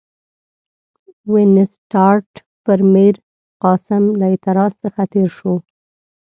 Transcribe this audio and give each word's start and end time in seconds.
وینسیټیارټ 1.33 2.31
پر 2.63 2.77
میرقاسم 2.93 4.03
له 4.19 4.25
اعتراض 4.31 4.71
څخه 4.83 5.01
تېر 5.13 5.29
شو. 5.37 5.53